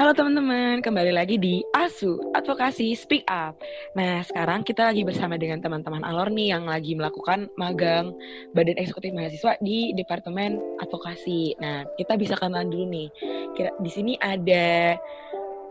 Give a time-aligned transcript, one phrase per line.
[0.00, 3.60] Halo teman-teman, kembali lagi di ASU, Advokasi Speak Up.
[3.92, 8.16] Nah, sekarang kita lagi bersama dengan teman-teman Alor nih yang lagi melakukan magang
[8.56, 11.52] Badan Eksekutif Mahasiswa di Departemen Advokasi.
[11.60, 13.08] Nah, kita bisa kenalan dulu nih.
[13.52, 14.96] Kira di sini ada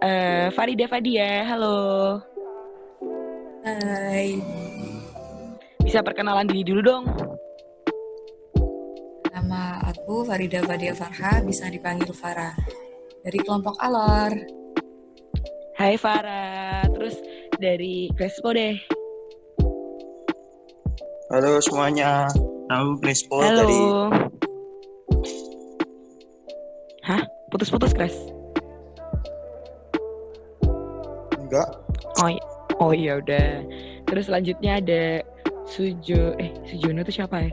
[0.06, 1.50] uh, Farida Fadia.
[1.50, 2.22] Halo.
[3.66, 4.38] Hai.
[5.82, 7.06] Bisa perkenalan diri dulu dong.
[9.34, 12.79] Nama aku Farida Fadia Farha, bisa dipanggil Farah
[13.22, 14.34] dari kelompok Alor.
[15.76, 17.16] Hai Farah, terus
[17.56, 18.76] dari Crespo deh.
[21.30, 22.28] Halo semuanya,
[22.68, 23.64] nama Crespo Halo.
[23.64, 23.82] dari.
[27.02, 27.22] Hah?
[27.50, 28.14] Putus-putus, Cres?
[31.40, 31.70] Enggak,
[32.20, 32.46] Oh, i-
[32.78, 33.64] oh iya udah.
[34.06, 35.04] Terus selanjutnya ada
[35.66, 37.52] Sujo, eh Sujono itu siapa ya?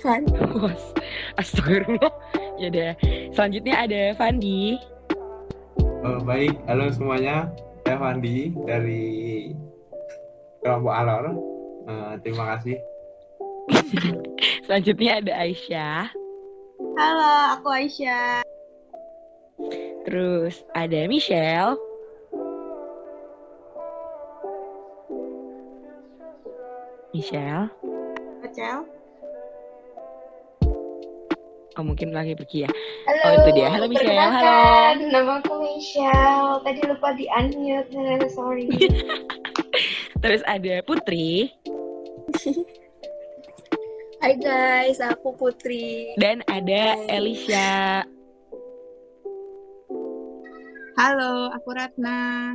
[0.00, 0.24] Fan.
[1.38, 2.12] Astagfirullah.
[2.58, 2.90] Ya udah.
[3.36, 4.80] Selanjutnya ada Fandi.
[6.00, 7.52] Oh, baik, halo semuanya.
[7.84, 9.04] Saya Fandi dari
[10.64, 11.24] kelompok Alor.
[11.88, 12.76] Eh, terima kasih.
[14.66, 16.02] Selanjutnya ada Aisyah.
[16.96, 18.42] Halo, aku Aisyah.
[20.08, 21.76] Terus ada Michelle.
[27.12, 27.68] Michelle.
[28.46, 28.99] Acel.
[31.74, 32.70] Oh mungkin lagi pergi ya.
[33.06, 33.68] Halo, Oh, itu dia.
[33.70, 34.10] Halo, Michelle.
[34.10, 36.58] perkenalkan, Nama aku Michelle.
[36.60, 38.66] Tadi lupa di unmute, sorry.
[40.22, 41.48] Terus ada Putri
[44.20, 46.12] Hai guys, aku Putri.
[46.16, 47.08] dan ada Hai.
[47.08, 48.04] Elisha.
[50.94, 52.52] Halo, aku Ratna.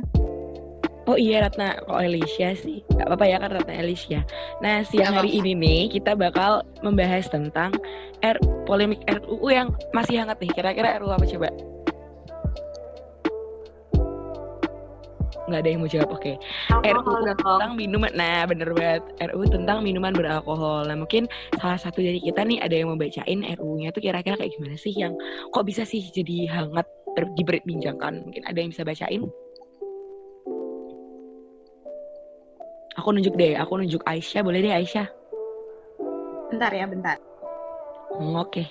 [1.06, 2.82] Oh iya Ratna, kok Elisha sih?
[2.98, 4.26] Gak apa-apa ya kan Ratna Elisha.
[4.58, 7.78] Nah siang Gak hari ini nih kita bakal membahas tentang
[8.26, 8.34] R
[8.66, 10.50] polemik RUU yang masih hangat nih.
[10.50, 11.48] Kira-kira RUU apa coba?
[15.46, 16.32] Nggak ada yang mau jawab, oke.
[16.74, 19.06] RUU tentang minuman, nah bener banget.
[19.30, 20.90] RUU tentang minuman beralkohol.
[20.90, 21.30] Nah mungkin
[21.62, 24.90] salah satu dari kita nih ada yang mau bacain RUU-nya tuh kira-kira kayak gimana sih
[24.90, 25.14] yang
[25.54, 26.90] kok bisa sih jadi hangat
[27.38, 28.26] diperbincangkan?
[28.26, 29.30] Mungkin ada yang bisa bacain?
[32.96, 35.06] Aku nunjuk deh, aku nunjuk Aisyah, boleh deh Aisyah?
[36.48, 37.20] Bentar ya, bentar.
[38.16, 38.64] Hmm, Oke.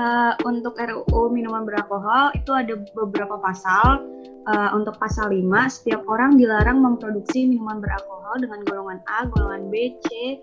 [0.00, 4.04] Eh, untuk RUU minuman beralkohol itu ada beberapa pasal.
[4.48, 9.96] Eh, untuk pasal 5, setiap orang dilarang memproduksi minuman beralkohol dengan golongan A, golongan B,
[10.04, 10.36] C,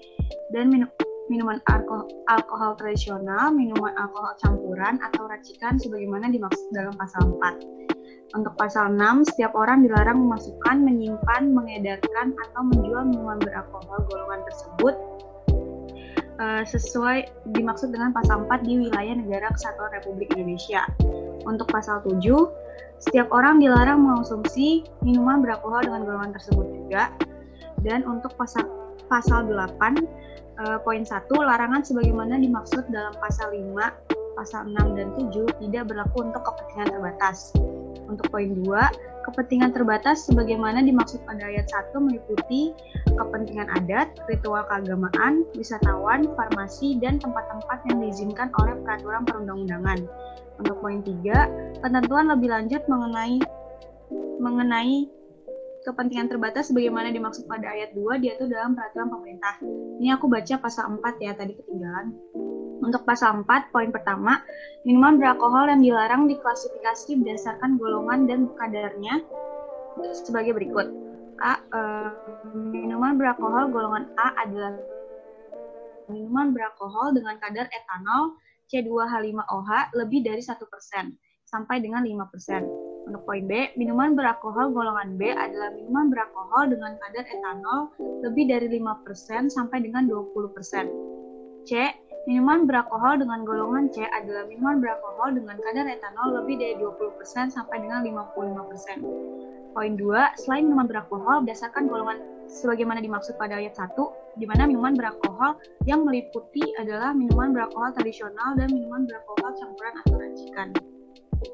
[0.54, 0.94] dan minu-
[1.28, 8.36] minuman alkohol, alkohol tradisional, minuman alkohol campuran atau racikan sebagaimana dimaksud dalam pasal 4.
[8.36, 14.96] Untuk pasal 6, setiap orang dilarang memasukkan, menyimpan, mengedarkan, atau menjual minuman beralkohol golongan tersebut
[16.36, 17.18] eh, sesuai
[17.56, 20.84] dimaksud dengan pasal 4 di wilayah negara kesatuan Republik Indonesia.
[21.48, 22.20] Untuk pasal 7,
[23.00, 27.14] setiap orang dilarang mengonsumsi minuman beralkohol dengan golongan tersebut juga.
[27.86, 28.66] Dan untuk pasal
[29.08, 29.98] pasal 8
[30.64, 36.28] eh, poin 1 larangan sebagaimana dimaksud dalam pasal 5, pasal 6 dan 7 tidak berlaku
[36.28, 37.52] untuk kepentingan terbatas.
[38.08, 38.64] Untuk poin 2,
[39.28, 42.72] kepentingan terbatas sebagaimana dimaksud pada ayat 1 meliputi
[43.12, 50.00] kepentingan adat, ritual keagamaan, wisatawan, farmasi, dan tempat-tempat yang diizinkan oleh peraturan perundang-undangan.
[50.58, 53.38] Untuk poin 3, ketentuan lebih lanjut mengenai
[54.40, 55.17] mengenai
[55.88, 59.56] kepentingan terbatas sebagaimana dimaksud pada ayat 2 diatur dalam peraturan pemerintah.
[60.04, 62.12] Ini aku baca pasal 4 ya, tadi ketinggalan.
[62.84, 64.44] Untuk pasal 4, poin pertama,
[64.84, 69.24] minuman beralkohol yang dilarang diklasifikasi berdasarkan golongan dan kadarnya
[70.12, 70.92] sebagai berikut.
[71.38, 71.62] A.
[71.62, 72.10] eh,
[72.54, 74.76] minuman beralkohol golongan A adalah
[76.10, 78.38] minuman beralkohol dengan kadar etanol
[78.68, 80.60] C2H5OH lebih dari 1%
[81.48, 82.87] sampai dengan 5%.
[83.08, 87.88] Untuk poin B, minuman beralkohol golongan B adalah minuman beralkohol dengan kadar etanol
[88.20, 90.92] lebih dari 5% sampai dengan 20%.
[91.64, 91.72] C.
[92.28, 97.80] Minuman beralkohol dengan golongan C adalah minuman beralkohol dengan kadar etanol lebih dari 20% sampai
[97.80, 99.72] dengan 55%.
[99.72, 102.20] Poin 2, selain minuman beralkohol berdasarkan golongan
[102.52, 103.96] sebagaimana dimaksud pada ayat 1,
[104.36, 105.56] di mana minuman beralkohol
[105.88, 110.76] yang meliputi adalah minuman beralkohol tradisional dan minuman beralkohol campuran atau racikan.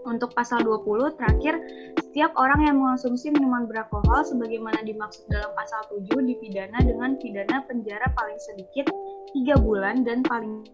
[0.04, 1.54] Untuk pasal 20 terakhir,
[2.02, 8.10] setiap orang yang mengonsumsi minuman beralkohol sebagaimana dimaksud dalam pasal 7 dipidana dengan pidana penjara
[8.18, 8.90] paling sedikit
[9.34, 10.66] 3 bulan dan paling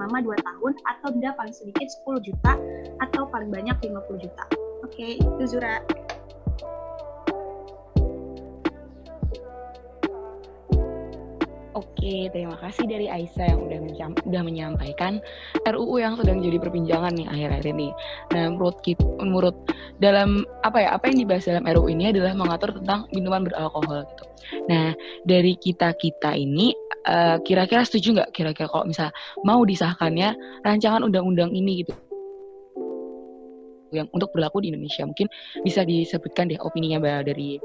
[0.00, 2.52] lama 2 tahun atau denda paling sedikit 10 juta
[3.04, 4.44] atau paling banyak 50 juta.
[4.80, 5.84] Oke, itu Zura.
[11.80, 13.80] Oke, terima kasih dari Aisyah yang udah,
[14.28, 15.16] udah menyampaikan
[15.64, 17.88] RUU yang sedang jadi perbincangan nih akhir-akhir ini.
[18.36, 19.56] Nah, menurut kita, menurut
[19.96, 24.24] dalam apa ya, apa yang dibahas dalam RUU ini adalah mengatur tentang minuman beralkohol gitu.
[24.68, 24.92] Nah,
[25.24, 26.76] dari kita kita ini
[27.08, 29.08] eh, kira-kira setuju nggak kira-kira kalau misal
[29.48, 31.96] mau disahkannya rancangan undang-undang ini gitu
[33.90, 35.26] yang untuk berlaku di Indonesia mungkin
[35.66, 37.58] bisa disebutkan deh opininya dari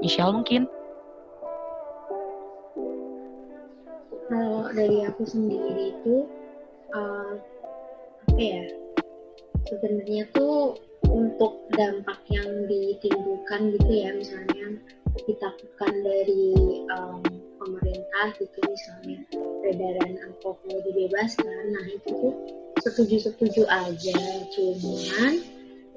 [0.00, 0.79] Michelle mungkin.
[4.30, 6.16] Kalau dari aku sendiri itu
[6.94, 7.34] eh,
[8.30, 8.64] apa ya?
[9.66, 10.78] Sebenarnya tuh
[11.10, 14.78] untuk dampak yang ditimbulkan gitu ya, misalnya
[15.26, 16.54] ditakutkan dari
[16.86, 17.20] em,
[17.58, 19.18] pemerintah gitu misalnya
[19.60, 22.34] peredaran alkohol dibebaskan, nah itu tuh
[22.80, 24.20] setuju-setuju aja,
[24.54, 25.42] cuman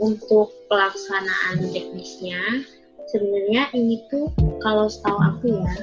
[0.01, 2.41] untuk pelaksanaan teknisnya
[3.13, 4.27] sebenarnya ini tuh
[4.59, 5.74] kalau setahu aku ya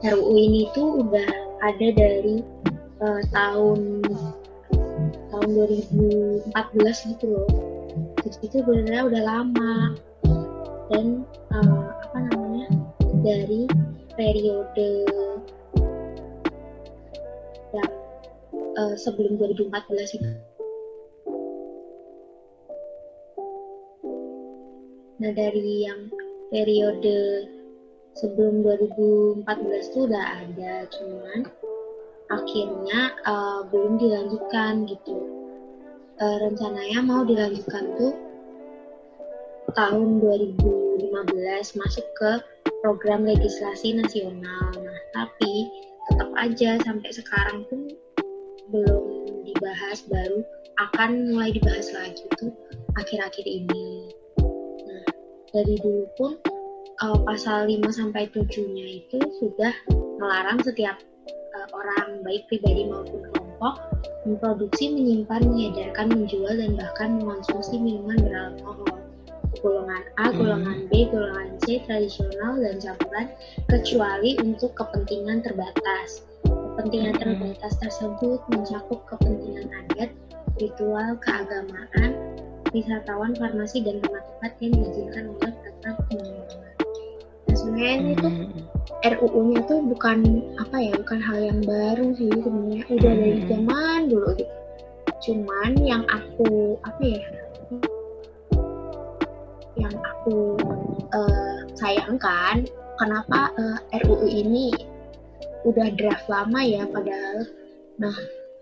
[0.00, 1.28] RUU ini tuh udah
[1.60, 2.40] ada dari
[3.04, 4.00] eh, tahun
[5.28, 7.48] tahun 2014 gitu loh.
[8.24, 9.74] Jadi itu sebenarnya udah lama
[10.88, 11.20] dan
[11.52, 12.68] eh, apa namanya
[13.20, 13.68] dari
[14.16, 14.90] periode
[17.76, 17.92] yang
[18.56, 20.30] eh, sebelum 2014 itu.
[25.20, 26.08] Nah dari yang
[26.48, 27.44] periode
[28.18, 31.40] sebelum 2014 tuh udah ada cuman
[32.30, 35.18] akhirnya eh, belum dilanjutkan gitu.
[36.20, 38.14] Eh, rencananya mau dilanjutkan tuh
[39.72, 42.32] tahun 2015 masuk ke
[42.82, 44.70] program legislasi nasional.
[44.74, 45.70] Nah tapi
[46.10, 47.94] tetap aja sampai sekarang pun
[48.70, 49.04] belum
[49.46, 50.42] dibahas baru
[50.80, 52.52] akan mulai dibahas lagi tuh
[52.98, 54.10] akhir-akhir ini.
[54.86, 55.04] Nah
[55.54, 56.34] dari dulu pun
[57.04, 59.72] uh, pasal 5 sampai 7-nya itu sudah
[60.20, 61.00] melarang setiap
[61.56, 63.74] uh, orang baik pribadi maupun kelompok
[64.24, 69.00] memproduksi, menyimpan, mengedarkan, menjual dan bahkan mengonsumsi minuman beralkohol.
[69.60, 70.36] Golongan A, Hmm.
[70.40, 73.26] golongan B, golongan C, tradisional dan campuran
[73.68, 76.24] kecuali untuk kepentingan terbatas.
[76.46, 77.20] Kepentingan Hmm.
[77.20, 80.10] terbatas tersebut mencakup kepentingan adat,
[80.56, 82.10] ritual, keagamaan,
[82.72, 86.69] wisatawan, farmasi dan tempat-tempat yang diizinkan oleh peraturan perundang-undangan.
[87.60, 88.48] Sebenarnya ini tuh Hmm.
[89.00, 90.18] RUU-nya tuh bukan
[90.56, 93.48] apa ya, bukan hal yang baru sih sebenarnya udah dari Hmm.
[93.48, 94.54] zaman dulu gitu.
[95.20, 97.22] Cuman yang aku apa ya,
[99.76, 100.56] yang aku
[101.10, 102.64] eh, sayangkan
[102.96, 104.72] kenapa eh, RUU ini
[105.68, 107.44] udah draft lama ya padahal.
[108.00, 108.16] Nah,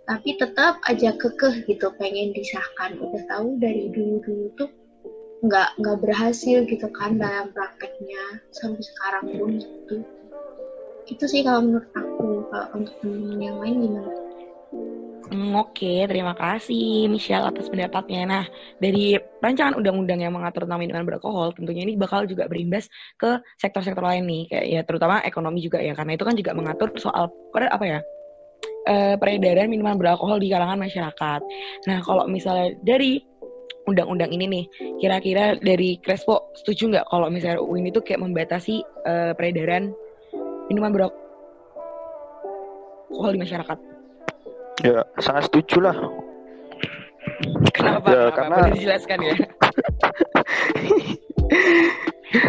[0.09, 2.99] tapi tetap aja kekeh gitu pengen disahkan.
[2.99, 4.71] Udah tahu dari dulu-dulu tuh
[5.39, 9.97] nggak nggak berhasil gitu kan dalam prakteknya sampai sekarang pun gitu
[11.09, 14.13] itu sih kalau menurut aku kalau untuk teman-teman yang lain gimana
[15.29, 18.25] Hmm, Oke, terima kasih Michelle atas pendapatnya.
[18.25, 18.45] Nah,
[18.81, 19.13] dari
[19.45, 22.89] rancangan undang-undang yang mengatur tentang minuman beralkohol, tentunya ini bakal juga berimbas
[23.21, 26.89] ke sektor-sektor lain nih, kayak ya terutama ekonomi juga ya, karena itu kan juga mengatur
[26.97, 28.01] soal per- apa ya
[28.89, 31.41] eh, peredaran minuman beralkohol di kalangan masyarakat.
[31.93, 33.21] Nah, kalau misalnya dari
[33.89, 34.65] undang-undang ini nih,
[35.01, 39.91] kira-kira dari Crespo setuju nggak kalau misalnya RUU ini tuh kayak membatasi eh, peredaran
[40.69, 41.17] minuman beralkohol
[43.33, 43.79] di masyarakat?
[44.85, 45.97] Ya, sangat setuju lah.
[47.73, 48.07] Kenapa?
[48.13, 49.35] Ya, karena- Boleh dijelaskan ya?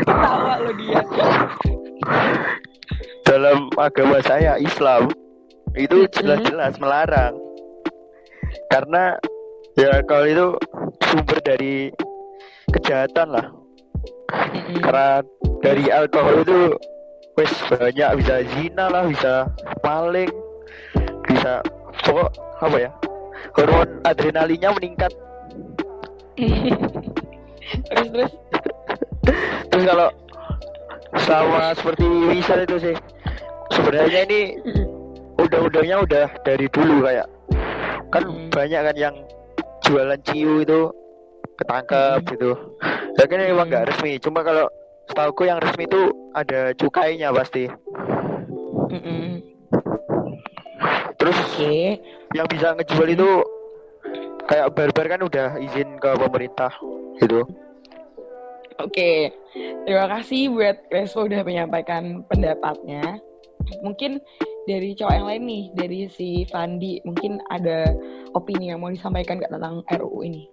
[0.04, 1.02] Tawa lo dia.
[3.24, 5.08] Dalam agama saya Islam
[5.78, 7.38] itu jelas-jelas melarang.
[8.68, 9.16] Karena
[9.78, 10.48] ya kalau itu
[11.04, 11.92] sumber dari
[12.72, 13.46] kejahatan lah.
[14.80, 15.24] Karena
[15.66, 16.60] dari alkohol itu
[17.40, 19.50] wes banyak bisa zina lah, bisa
[19.82, 20.30] maling,
[21.26, 21.64] bisa
[22.06, 22.30] pokok
[22.62, 22.92] apa ya?
[23.58, 25.12] Hormon adrenalinnya meningkat.
[27.90, 28.32] terus terus.
[29.70, 30.10] Terus kalau
[31.18, 32.96] sama seperti Wisal itu sih
[33.74, 34.42] sebenarnya ini
[35.42, 37.28] undang-undangnya udah dari dulu kayak
[38.10, 39.16] kan banyak kan yang
[39.90, 40.80] jualan ciu itu
[41.58, 42.30] ketangkep Hmm.
[42.30, 42.52] gitu.
[43.18, 44.22] Ya kan emang nggak resmi.
[44.22, 44.70] Cuma kalau
[45.10, 47.66] setahuku yang resmi itu ada cukainya pasti.
[48.94, 49.42] Mm-mm.
[51.20, 52.00] Terus Oke.
[52.38, 53.30] yang bisa ngejual itu
[54.46, 56.72] kayak barbar kan udah izin ke pemerintah
[57.20, 57.44] gitu.
[58.80, 59.36] Oke,
[59.84, 63.20] terima kasih buat Crespo udah menyampaikan pendapatnya.
[63.84, 64.24] Mungkin
[64.70, 67.90] dari cowok yang lain nih, dari si Fandi, mungkin ada
[68.38, 70.46] opini yang mau disampaikan nggak tentang RUU ini?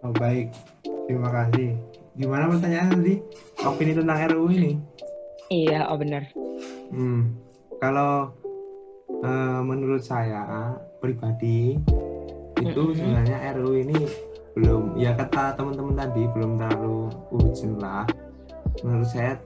[0.00, 0.48] Oh, baik,
[1.04, 1.76] terima kasih.
[2.16, 3.20] Gimana pertanyaan tadi?
[3.68, 4.72] Opini tentang RUU ini?
[5.52, 6.24] Iya, oh benar.
[6.88, 7.36] Hmm,
[7.84, 8.32] kalau
[9.20, 10.72] eh, menurut saya
[11.04, 11.76] pribadi
[12.56, 12.96] itu Mm-mm.
[12.96, 14.08] sebenarnya RU ini
[14.56, 18.08] belum ya kata teman-teman tadi belum terlalu urgent lah.
[18.80, 19.36] Menurut saya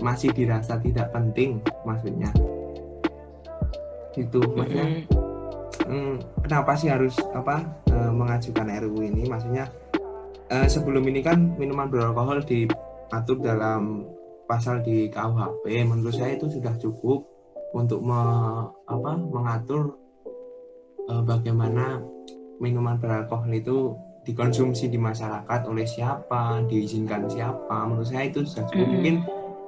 [0.00, 2.32] masih dirasa tidak penting maksudnya.
[4.16, 5.06] Itu maksudnya
[5.86, 9.28] hmm, kenapa sih harus apa eh, mengajukan RUU ini?
[9.28, 9.68] Maksudnya
[10.50, 14.04] eh, sebelum ini kan minuman beralkohol diatur dalam
[14.50, 15.86] pasal di KUHP.
[15.86, 17.22] Menurut saya itu sudah cukup
[17.70, 19.94] untuk me- apa, mengatur
[21.06, 22.02] eh, bagaimana
[22.58, 27.88] minuman beralkohol itu dikonsumsi di masyarakat oleh siapa, diizinkan siapa.
[27.88, 28.84] Menurut saya itu sudah cukup.
[28.84, 28.94] Mm-mm.
[29.00, 29.16] Mungkin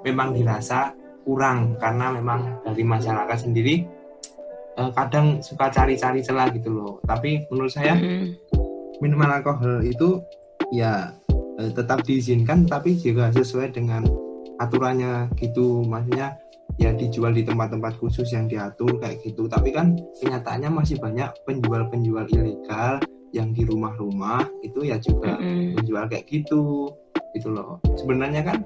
[0.02, 0.92] memang dirasa
[1.23, 3.87] kurang karena memang dari masyarakat sendiri
[4.78, 6.92] eh, kadang suka cari-cari celah gitu loh.
[7.06, 8.35] Tapi menurut saya Mm-mm.
[8.99, 10.18] minuman alkohol itu
[10.75, 11.14] ya
[11.59, 14.02] eh, tetap diizinkan tapi juga sesuai dengan
[14.59, 15.87] aturannya gitu.
[15.87, 16.35] Maksudnya
[16.80, 19.47] ya dijual di tempat-tempat khusus yang diatur kayak gitu.
[19.47, 22.99] Tapi kan kenyataannya masih banyak penjual-penjual ilegal
[23.32, 25.80] yang di rumah-rumah itu ya juga Mm-mm.
[25.80, 26.92] menjual kayak gitu
[27.32, 28.61] gitu loh sebenarnya kan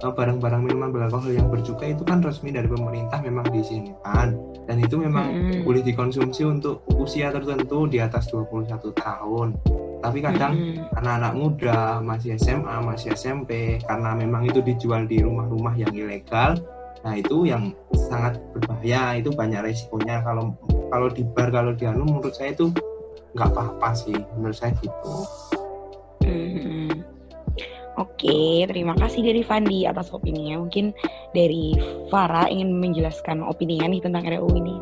[0.00, 4.96] eh, barang-barang minuman beralkohol yang bercukai itu kan resmi dari pemerintah memang diizinkan dan itu
[4.96, 5.62] memang Mm-mm.
[5.66, 9.48] boleh dikonsumsi untuk usia tertentu di atas 21 tahun
[10.00, 10.88] tapi kadang Mm-mm.
[10.96, 16.56] karena anak muda masih SMA masih SMP karena memang itu dijual di rumah-rumah yang ilegal
[17.00, 20.52] nah itu yang sangat berbahaya itu banyak resikonya kalau
[20.92, 22.68] kalau di bar kalau di anu menurut saya itu
[23.32, 25.14] nggak apa-apa sih menurut saya gitu.
[28.00, 30.56] Oke, terima kasih dari Fandi atas opininya.
[30.56, 30.96] Mungkin
[31.36, 31.76] dari
[32.08, 34.76] Farah ingin menjelaskan opininya nih tentang RUU ini.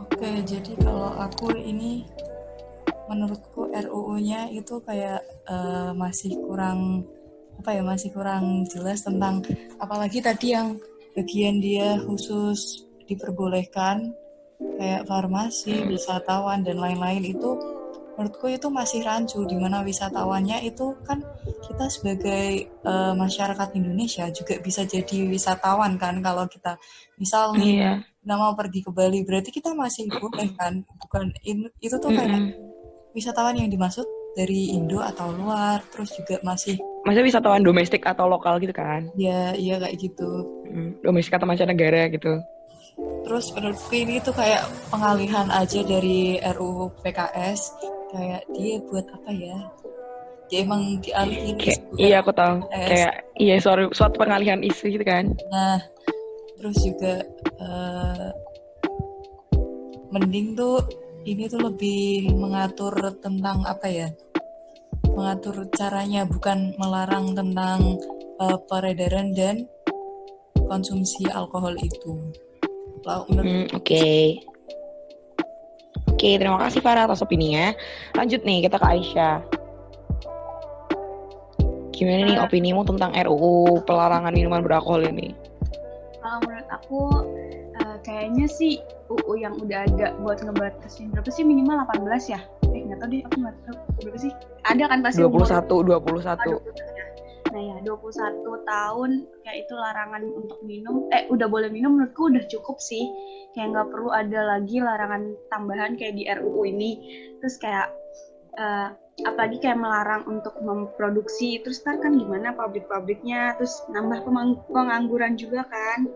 [0.00, 2.08] Oke, jadi kalau aku ini
[3.04, 7.04] menurutku RUU-nya itu kayak eh, masih kurang
[7.60, 9.44] apa ya masih kurang jelas tentang
[9.76, 10.80] apalagi tadi yang
[11.12, 14.16] bagian dia khusus diperbolehkan
[14.80, 17.79] kayak farmasi, wisatawan dan lain-lain itu
[18.12, 21.22] menurutku itu masih rancu di mana wisatawannya itu kan
[21.62, 26.76] kita sebagai eh, masyarakat Indonesia juga bisa jadi wisatawan kan kalau kita
[27.16, 27.92] misal nih Iya.
[28.20, 32.28] kita mau pergi ke Bali berarti kita masih boleh kan bukan in- itu tuh kayak
[32.28, 32.52] Mm-mm.
[33.12, 38.60] wisatawan yang dimaksud dari Indo atau luar terus juga masih Maksudnya wisatawan domestik atau lokal
[38.60, 39.08] gitu kan?
[39.16, 42.30] ya iya kayak gitu Mm, Domestik atau mancanegara gitu.
[43.24, 47.60] Terus menurutku ini tuh kayak pengalihan aja dari RUU PKS
[48.10, 49.58] kayak dia buat apa ya
[50.50, 52.58] dia emang dialihin isu iya aku tahu.
[52.66, 52.90] PKS.
[52.90, 55.30] Kayak iya suatu, suatu pengalihan isu gitu kan.
[55.46, 55.78] Nah,
[56.58, 57.22] terus juga
[57.62, 58.28] eh,
[60.10, 60.82] mending tuh
[61.22, 64.10] ini tuh lebih mengatur tentang apa ya?
[65.14, 68.02] Mengatur caranya bukan melarang tentang
[68.42, 69.70] eh, peredaran dan
[70.66, 72.34] konsumsi alkohol itu.
[73.04, 74.40] Hmm, Oke.
[76.10, 77.72] Oke, terima kasih Farah atas opininya.
[78.12, 79.40] Lanjut nih kita ke Aisyah.
[81.96, 85.32] Gimana nih opinimu tentang RUU pelarangan minuman beralkohol ini?
[86.20, 87.00] Kalau menurut aku
[87.80, 92.40] eh, kayaknya sih UU yang udah ada buat ngebatasin berapa sih minimal 18 ya?
[92.72, 94.32] Eh nggak tahu deh aku nggak tahu berapa sih?
[94.68, 96.28] Ada kan pasti umur- 21, 21.
[96.28, 96.99] Ah, 21
[97.50, 99.10] Nah ya 21 tahun
[99.42, 101.10] kayak itu larangan untuk minum.
[101.10, 103.10] Eh udah boleh minum menurutku udah cukup sih.
[103.54, 106.90] Kayak nggak perlu ada lagi larangan tambahan kayak di RUU ini.
[107.42, 107.90] Terus kayak
[108.54, 108.88] eh,
[109.26, 111.58] apalagi kayak melarang untuk memproduksi.
[111.66, 113.58] Terus ntar kan gimana pabrik-pabriknya?
[113.58, 114.22] Terus nambah
[114.70, 116.06] pengangguran juga kan.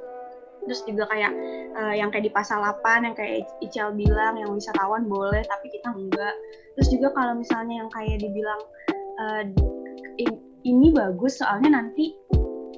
[0.65, 1.33] Terus juga kayak
[1.75, 5.93] eh, yang kayak di pasal 8 yang kayak Ical bilang yang wisatawan boleh tapi kita
[5.93, 6.35] enggak
[6.75, 8.61] terus juga kalau misalnya yang kayak dibilang
[10.19, 12.17] in- ini bagus soalnya nanti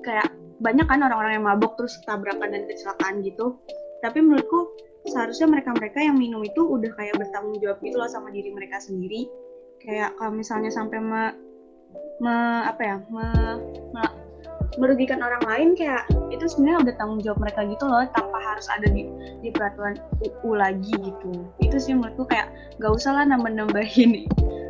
[0.03, 3.57] kayak banyak kan orang-orang yang mabok terus tabrakan dan kecelakaan gitu.
[4.03, 4.75] Tapi menurutku
[5.07, 9.31] seharusnya mereka-mereka yang minum itu udah kayak bertanggung jawab gitu loh sama diri mereka sendiri.
[9.81, 11.23] Kayak kalau misalnya sampai me,
[12.19, 13.61] me- apa ya me-
[13.95, 14.17] me-
[14.77, 18.89] merugikan orang lain kayak itu sebenarnya udah tanggung jawab mereka gitu loh tanpa harus ada
[18.91, 19.09] di
[19.41, 21.33] di peraturan UU lagi gitu.
[21.63, 22.51] Itu sih menurutku kayak
[22.83, 24.27] gak usah lah nambah-nambahin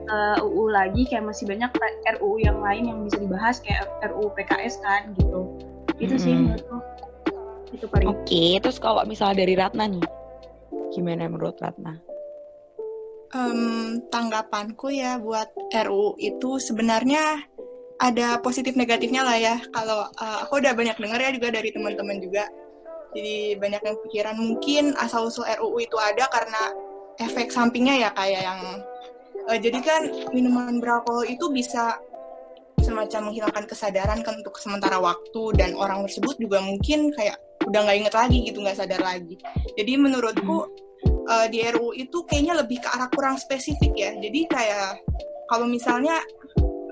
[0.06, 1.70] eh, UU lagi kayak masih banyak
[2.18, 5.54] RUU yang lain yang bisa dibahas kayak RUU PKS kan gitu
[5.96, 6.52] itu sih Mm-mm.
[6.52, 6.78] menurutku
[7.74, 10.06] itu paling Oke, terus kalau misalnya dari Ratna nih,
[10.94, 11.98] gimana menurut Ratna?
[13.34, 17.42] Em, tanggapanku ya buat RU itu sebenarnya
[17.98, 19.56] ada positif negatifnya lah ya.
[19.74, 22.46] Kalau eh, aku udah banyak dengar ya juga dari teman-teman juga.
[23.16, 26.70] Jadi banyak yang pikiran mungkin asal usul RUU itu ada karena
[27.18, 28.60] efek sampingnya ya kayak yang
[29.50, 30.02] eh, jadi kan
[30.34, 31.98] minuman beralkohol itu bisa
[32.80, 37.36] se- semacam menghilangkan kesadaran kan untuk sementara waktu dan orang tersebut juga mungkin kayak
[37.66, 39.34] udah nggak inget lagi gitu nggak sadar lagi
[39.74, 40.70] jadi menurutku
[41.26, 45.02] uh, di RU itu kayaknya lebih ke arah kurang spesifik ya jadi kayak
[45.50, 46.22] kalau misalnya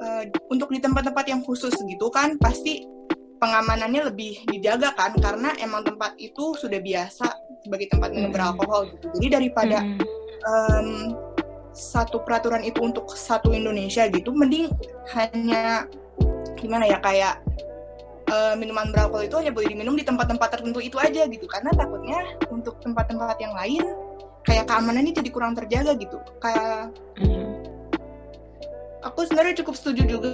[0.02, 2.82] uh, untuk di tempat-tempat yang khusus gitu kan pasti
[3.38, 7.26] pengamanannya lebih dijaga kan karena emang tempat itu sudah biasa
[7.64, 8.37] sebagai tempat minum hmm.
[8.37, 9.06] beralkohol gitu.
[9.20, 10.00] Jadi daripada hmm.
[10.49, 10.88] um,
[11.75, 14.71] satu peraturan itu untuk satu Indonesia gitu, mending
[15.12, 15.90] hanya
[16.54, 17.43] gimana ya kayak
[18.31, 21.45] uh, minuman beralkohol itu hanya boleh diminum di tempat-tempat tertentu itu aja gitu.
[21.50, 23.83] Karena takutnya untuk tempat-tempat yang lain
[24.47, 26.16] kayak keamanannya jadi kurang terjaga gitu.
[26.38, 27.45] Kayak hmm.
[29.02, 30.31] aku sebenarnya cukup setuju juga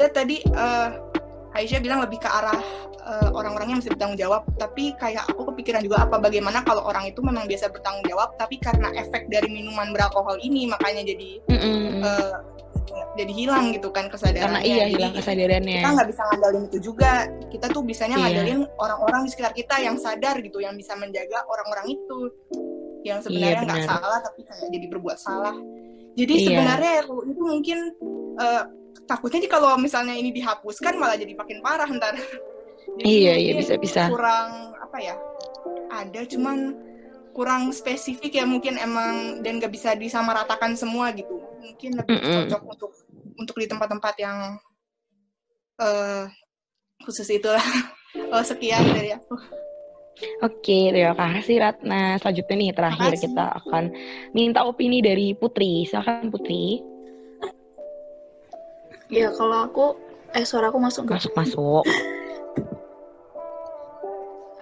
[0.00, 0.98] ya tadi uh,
[1.54, 2.58] Aisyah bilang lebih ke arah
[3.06, 7.06] uh, orang-orang yang bisa bertanggung jawab tapi kayak aku kepikiran juga apa bagaimana kalau orang
[7.06, 11.58] itu memang biasa bertanggung jawab tapi karena efek dari minuman beralkohol ini makanya jadi mm
[11.58, 12.02] -hmm.
[12.02, 12.36] uh,
[13.14, 14.60] jadi hilang gitu kan kesadarannya.
[14.60, 15.80] Karena iya hilang kesadarannya.
[15.82, 17.12] Kita nggak bisa ngandalin itu juga.
[17.50, 21.94] Kita tuh bisanya ngadalin orang-orang di sekitar kita yang sadar gitu, yang bisa menjaga orang-orang
[21.94, 22.20] itu,
[23.06, 25.54] yang iya, sebenarnya nggak yeah, salah tapi kayak jadi berbuat salah.
[26.14, 26.46] Jadi yeah.
[26.46, 27.78] sebenarnya itu mungkin
[28.38, 28.64] uh,
[29.04, 32.16] takutnya nih kalau misalnya ini dihapuskan malah jadi makin parah ntar.
[33.00, 34.08] Jadi iya iya bisa bisa.
[34.12, 35.16] Kurang apa ya?
[35.92, 36.76] Ada cuman
[37.34, 41.42] kurang spesifik ya mungkin emang dan gak bisa disamaratakan semua gitu.
[41.60, 42.34] Mungkin lebih mm -mm.
[42.46, 42.90] cocok untuk
[43.34, 44.38] untuk di tempat-tempat yang
[45.82, 46.24] uh,
[47.02, 47.64] khusus itulah.
[48.34, 49.34] oh, sekian dari aku.
[50.46, 52.14] Oke, terima kasih Ratna.
[52.22, 53.84] Selanjutnya nih terakhir kita akan
[54.30, 55.82] minta opini dari Putri.
[55.90, 56.93] Silakan Putri.
[59.14, 59.86] Ya kalau aku
[60.34, 61.86] eh suara aku masuk Masuk masuk.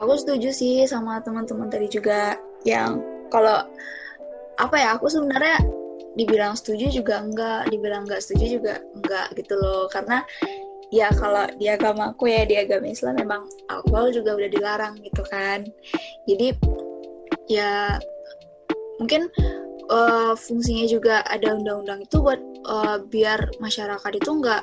[0.03, 2.35] aku setuju sih sama teman-teman tadi juga
[2.67, 2.99] yang
[3.31, 3.63] kalau
[4.59, 5.63] apa ya aku sebenarnya
[6.19, 9.87] dibilang setuju juga enggak, dibilang enggak setuju juga enggak gitu loh.
[9.89, 10.27] Karena
[10.93, 15.23] ya kalau di agama aku ya di agama Islam memang alkohol juga udah dilarang gitu
[15.31, 15.65] kan.
[16.29, 16.53] Jadi
[17.49, 17.97] ya
[19.01, 19.31] mungkin
[19.91, 24.63] uh, fungsinya juga ada undang-undang itu buat uh, biar masyarakat itu nggak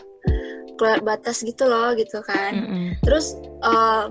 [0.80, 2.56] keluar batas gitu loh gitu kan.
[2.56, 2.90] Mm -hmm.
[3.04, 4.08] terus uh,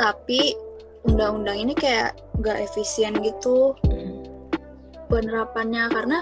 [0.00, 0.56] tapi
[1.04, 3.76] undang-undang ini kayak nggak efisien gitu
[5.12, 5.90] penerapannya.
[5.92, 6.18] Karena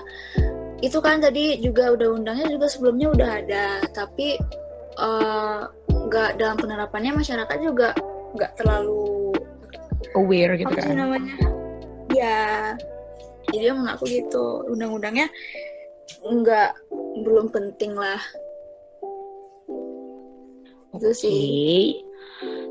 [0.85, 3.65] itu kan tadi juga udah undangnya juga sebelumnya udah ada
[3.97, 4.37] tapi
[6.09, 7.97] nggak uh, dalam penerapannya masyarakat juga
[8.37, 9.33] nggak terlalu
[10.17, 10.97] aware gitu apa kan.
[10.97, 11.35] namanya?
[12.13, 12.77] Ya
[13.57, 14.47] jadi menurut aku gitu.
[14.69, 15.27] Undang-undangnya
[16.23, 16.71] nggak
[17.25, 18.21] belum penting lah.
[20.97, 22.07] Itu sih.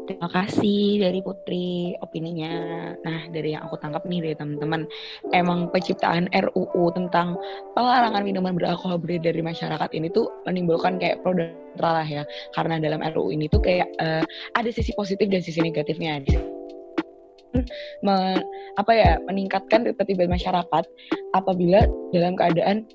[0.05, 2.53] Terima kasih dari Putri opininya.
[3.01, 4.85] Nah, dari yang aku tangkap nih dari teman-teman,
[5.33, 7.33] emang penciptaan RUU tentang
[7.73, 12.23] pelarangan minuman beralkohol beredar dari masyarakat ini tuh menimbulkan kayak pro dan kontra lah ya.
[12.53, 14.21] Karena dalam RUU ini tuh kayak uh,
[14.53, 16.21] ada sisi positif dan sisi negatifnya
[18.01, 18.41] me,
[18.75, 20.83] apa ya meningkatkan ketertiban masyarakat
[21.37, 22.87] apabila dalam keadaan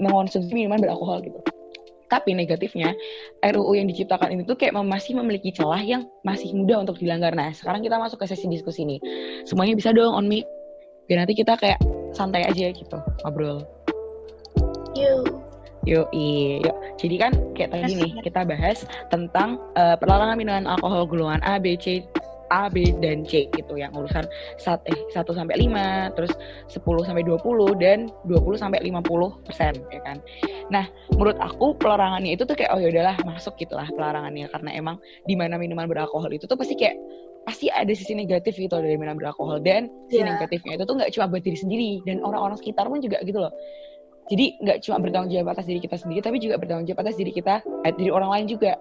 [0.00, 1.40] mengonsumsi minuman beralkohol gitu.
[2.06, 2.94] Tapi negatifnya
[3.42, 7.34] RUU yang diciptakan ini tuh kayak masih memiliki celah yang masih mudah untuk dilanggar.
[7.34, 9.02] Nah, sekarang kita masuk ke sesi diskusi ini.
[9.42, 10.46] Semuanya bisa dong on mic.
[11.10, 11.82] Biar nanti kita kayak
[12.14, 13.66] santai aja gitu ngobrol.
[14.94, 15.42] Yuk.
[15.86, 16.76] Yuk, yuk.
[16.98, 21.78] Jadi kan kayak tadi nih kita bahas tentang uh, pelarangan minuman alkohol golongan A, B,
[21.78, 22.02] C,
[22.50, 24.24] A, B, dan C gitu yang urusan
[24.60, 26.32] saat eh 1 sampai 5, terus
[26.70, 30.16] 10 sampai 20 dan 20 sampai 50 persen ya kan.
[30.70, 34.96] Nah, menurut aku pelarangannya itu tuh kayak oh ya udahlah masuk gitulah pelarangannya karena emang
[35.26, 36.98] di mana minuman beralkohol itu tuh pasti kayak
[37.46, 40.34] pasti ada sisi negatif gitu dari minuman beralkohol dan sisi yeah.
[40.34, 43.54] negatifnya itu tuh nggak cuma buat diri sendiri dan orang-orang sekitar pun juga gitu loh.
[44.26, 47.30] Jadi nggak cuma bertanggung jawab atas diri kita sendiri tapi juga bertanggung jawab atas diri
[47.30, 48.74] kita, eh, diri orang lain juga.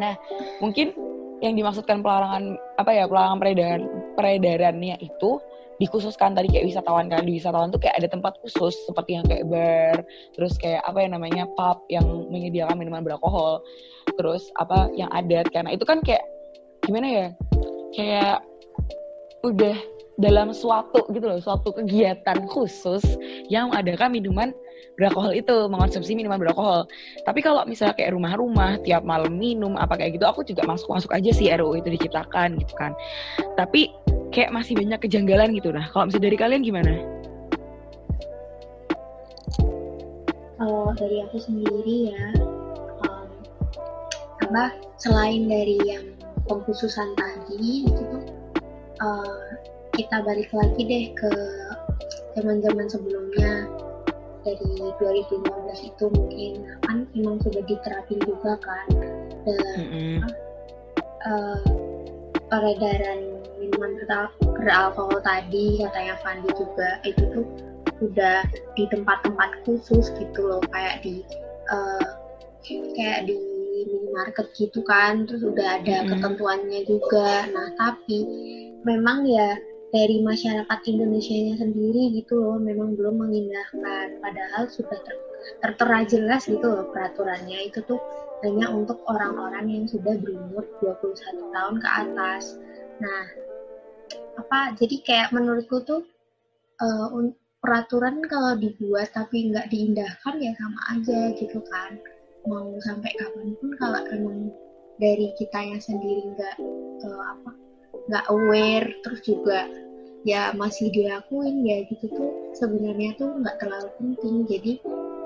[0.00, 0.16] Nah,
[0.64, 0.96] mungkin
[1.40, 3.82] yang dimaksudkan pelarangan apa ya pelarangan peredaran
[4.16, 5.40] peredarannya itu
[5.80, 7.24] dikhususkan tadi kayak wisatawan kan.
[7.24, 9.96] Di wisatawan tuh kayak ada tempat khusus seperti yang kayak bar
[10.36, 13.64] terus kayak apa yang namanya pub yang menyediakan minuman beralkohol
[14.20, 16.22] terus apa yang adat karena itu kan kayak
[16.84, 17.26] gimana ya
[17.96, 18.36] kayak
[19.40, 19.76] udah
[20.20, 23.00] dalam suatu gitu loh suatu kegiatan khusus
[23.48, 24.52] yang ada kan minuman
[24.98, 26.84] beralkohol itu mengonsumsi minuman beralkohol.
[27.24, 31.30] Tapi kalau misalnya kayak rumah-rumah tiap malam minum apa kayak gitu, aku juga masuk-masuk aja
[31.32, 32.92] sih RUU itu diciptakan gitu kan.
[33.56, 33.90] Tapi
[34.30, 35.86] kayak masih banyak kejanggalan gitu nah.
[35.90, 36.92] Kalau misalnya dari kalian gimana?
[40.60, 42.26] Kalau dari aku sendiri ya,
[43.08, 44.60] um,
[45.00, 46.04] selain dari yang
[46.44, 48.24] pengkhususan tadi itu tuh
[49.00, 49.56] uh,
[49.96, 51.32] kita balik lagi deh ke
[52.36, 53.66] zaman-zaman sebelumnya
[54.42, 56.52] dari 2015 itu mungkin
[56.86, 58.86] kan memang sudah diterapin juga kan
[59.44, 60.18] dalam Mm -mm.
[61.24, 61.60] uh,
[62.50, 63.20] peredaran
[63.60, 63.92] minuman
[64.42, 67.46] beralkohol tadi katanya Fandi juga itu tuh
[68.00, 71.20] udah di tempat-tempat khusus gitu loh kayak di
[71.68, 72.08] uh,
[72.96, 73.36] kayak di
[73.84, 76.10] minimarket gitu kan terus udah ada Mm-mm.
[76.16, 78.24] ketentuannya juga nah tapi
[78.84, 79.56] memang ya
[79.90, 84.22] dari masyarakat Indonesia sendiri gitu loh memang belum mengindahkan.
[84.22, 85.22] Padahal sudah ter-
[85.62, 87.66] tertera jelas gitu loh peraturannya.
[87.66, 87.98] Itu tuh
[88.46, 92.56] hanya untuk orang-orang yang sudah berumur 21 tahun ke atas.
[93.02, 93.24] Nah
[94.38, 96.02] apa jadi kayak menurutku tuh
[97.12, 102.00] un- peraturan kalau dibuat tapi nggak diindahkan ya sama aja gitu kan.
[102.48, 104.48] Mau sampai kapan pun kalau emang
[104.96, 106.56] dari kita yang sendiri nggak
[107.04, 107.69] eh, apa
[108.10, 109.70] nggak aware terus juga
[110.26, 114.34] ya masih dilakuin ya gitu tuh sebenarnya tuh nggak terlalu penting.
[114.50, 114.72] Jadi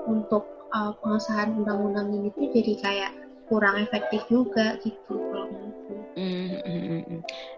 [0.05, 3.11] untuk uh, pengesahan undang-undang ini tuh jadi kayak
[3.49, 5.17] kurang efektif juga gitu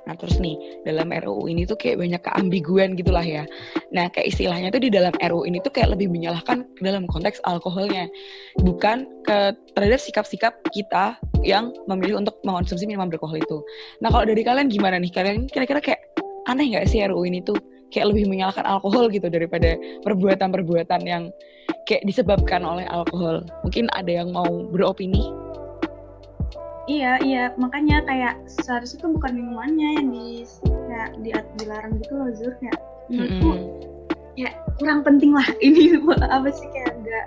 [0.08, 0.56] Nah terus nih
[0.88, 3.44] dalam RUU ini tuh kayak banyak keambiguan gitulah ya.
[3.92, 8.08] Nah kayak istilahnya tuh di dalam RUU ini tuh kayak lebih menyalahkan dalam konteks alkoholnya,
[8.62, 13.58] bukan ke terhadap sikap-sikap kita yang memilih untuk mengonsumsi minuman beralkohol itu.
[14.00, 15.12] Nah kalau dari kalian gimana nih?
[15.12, 16.02] Kalian kira-kira kayak
[16.48, 17.60] aneh nggak sih RUU ini tuh
[17.92, 21.32] kayak lebih menyalahkan alkohol gitu daripada perbuatan-perbuatan yang
[21.88, 23.48] kayak disebabkan oleh alkohol.
[23.64, 25.47] Mungkin ada yang mau beropini?
[26.88, 27.44] Iya, iya.
[27.60, 30.48] Makanya kayak seharusnya tuh bukan minumannya yang di
[30.88, 32.56] kayak di, dilarang gitu loh, Zur.
[32.64, 32.80] Kayak
[33.12, 34.36] menurutku Mm-mm.
[34.36, 35.96] ya kurang penting lah ini
[36.28, 37.26] apa sih kayak nggak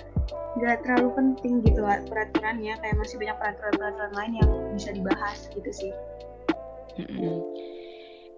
[0.61, 5.71] nggak terlalu penting gitu lah peraturannya kayak masih banyak peraturan-peraturan lain yang bisa dibahas gitu
[5.73, 5.93] sih.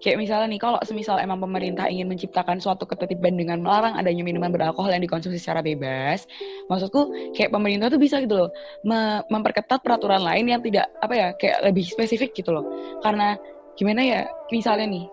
[0.03, 4.51] Kayak misalnya nih, kalau semisal emang pemerintah ingin menciptakan suatu ketertiban dengan melarang adanya minuman
[4.51, 6.27] beralkohol yang dikonsumsi secara bebas,
[6.67, 8.49] maksudku kayak pemerintah tuh bisa gitu loh,
[8.83, 12.67] me- memperketat peraturan lain yang tidak apa ya, kayak lebih spesifik gitu loh.
[12.99, 13.39] Karena
[13.79, 14.19] gimana ya,
[14.51, 15.05] misalnya nih,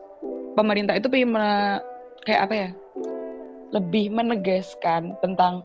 [0.58, 1.38] pemerintah itu pengen
[2.26, 2.68] kayak apa ya,
[3.70, 5.62] lebih menegaskan tentang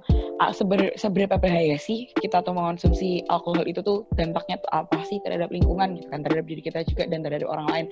[0.51, 5.49] seber- seberapa bahaya sih kita tuh mengonsumsi alkohol itu tuh dampaknya tuh apa sih terhadap
[5.49, 7.85] lingkungan gitu kan terhadap diri kita juga dan terhadap orang lain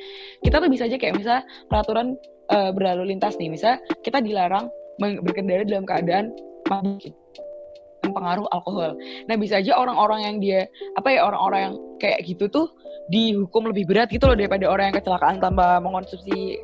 [0.44, 1.40] kita tuh bisa aja kayak misal
[1.72, 2.20] peraturan
[2.52, 4.68] eh, berlalu lintas nih misal kita dilarang
[5.00, 6.30] berkendara dalam keadaan
[6.70, 7.18] mabuk gitu
[8.12, 9.00] pengaruh alkohol.
[9.32, 10.60] Nah bisa aja orang-orang yang dia
[11.00, 12.68] apa ya orang-orang yang kayak gitu tuh
[13.08, 16.60] dihukum lebih berat gitu loh daripada orang yang kecelakaan tanpa mengonsumsi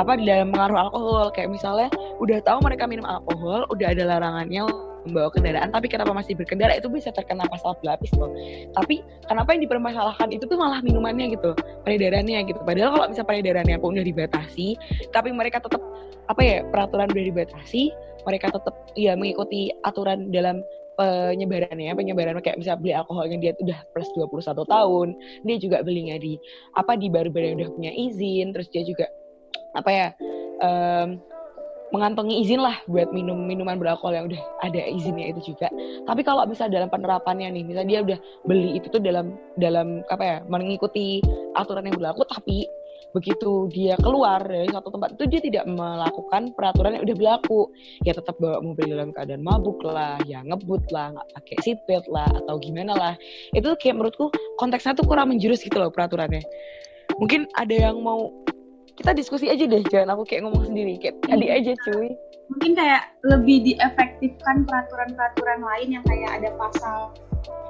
[0.00, 1.88] apa di dalam pengaruh alkohol kayak misalnya
[2.22, 4.64] udah tahu mereka minum alkohol udah ada larangannya
[5.08, 8.30] membawa kendaraan tapi kenapa masih berkendara itu bisa terkena pasal pelapis loh.
[8.76, 12.60] Tapi kenapa yang dipermasalahkan itu tuh malah minumannya gitu peredarannya gitu.
[12.62, 14.68] Padahal kalau misalnya peredarannya pun udah dibatasi
[15.10, 15.80] tapi mereka tetap
[16.28, 17.90] apa ya peraturan udah dibatasi
[18.28, 20.60] mereka tetap ya mengikuti aturan dalam
[20.98, 25.08] penyebarannya penyebaran kayak bisa beli alkoholnya dia udah plus 21 tahun
[25.46, 26.34] dia juga belinya di
[26.74, 29.06] apa di bar-bar yang udah punya izin terus dia juga
[29.78, 30.08] apa ya
[30.58, 31.22] em,
[31.88, 35.72] mengantongi izin lah buat minum minuman beralkohol yang udah ada izinnya itu juga.
[36.04, 40.24] Tapi kalau misalnya dalam penerapannya nih, misalnya dia udah beli itu tuh dalam dalam apa
[40.24, 41.24] ya, mengikuti
[41.56, 42.68] aturan yang berlaku, tapi
[43.16, 47.60] begitu dia keluar dari suatu tempat itu dia tidak melakukan peraturan yang udah berlaku.
[48.04, 52.28] Ya tetap bawa mobil dalam keadaan mabuk lah, ya ngebut lah, nggak pakai seatbelt lah,
[52.44, 53.14] atau gimana lah.
[53.56, 54.28] Itu kayak menurutku
[54.60, 56.44] konteksnya tuh kurang menjurus gitu loh peraturannya.
[57.16, 58.28] Mungkin ada yang mau
[58.98, 62.10] kita diskusi aja deh, jangan aku kayak ngomong sendiri, kayak tadi aja cuy.
[62.50, 67.14] Mungkin kayak lebih diefektifkan peraturan-peraturan lain yang kayak ada pasal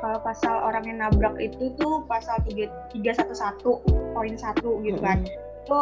[0.00, 3.60] kalau pasal orang yang nabrak itu tuh pasal 3 311
[4.16, 5.20] poin 1 gitu kan.
[5.66, 5.78] Itu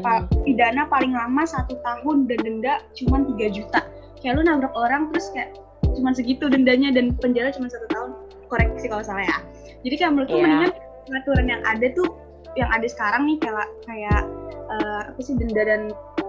[0.00, 3.84] pa- pidana paling lama satu tahun dan denda cuma 3 juta.
[4.22, 5.52] Kayak lu nabrak orang terus kayak
[5.92, 8.10] cuma segitu dendanya dan penjara cuma satu tahun.
[8.46, 9.38] Koreksi kalau salah ya.
[9.82, 10.44] Jadi kayak menurutku Iya.
[10.46, 10.72] mendingan
[11.04, 12.08] peraturan yang ada tuh
[12.56, 15.80] yang ada sekarang nih kayak kayak eh, apa sih denda dan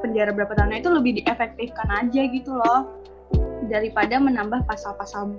[0.01, 2.81] penjara berapa tahunnya itu lebih diefektifkan aja gitu loh.
[3.67, 5.35] Daripada menambah pasal-pasal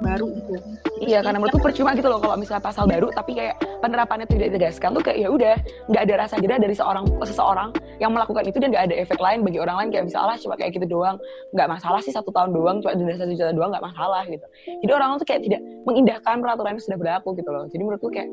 [0.00, 0.52] baru gitu.
[1.00, 4.92] Iya, karena menurutku percuma gitu loh kalau misalnya pasal baru tapi kayak penerapannya tidak ditegaskan
[4.92, 5.54] tuh kayak ya udah
[5.88, 9.40] nggak ada rasa jeda dari seorang seseorang yang melakukan itu dan nggak ada efek lain
[9.40, 9.88] bagi orang lain.
[9.92, 11.16] Kayak misalnya cuma kayak gitu doang
[11.56, 14.46] nggak masalah sih satu tahun doang cuma denda satu juta doang nggak masalah gitu.
[14.84, 17.64] Jadi orang tuh kayak tidak mengindahkan peraturan yang sudah berlaku gitu loh.
[17.72, 18.28] Jadi menurutku kayak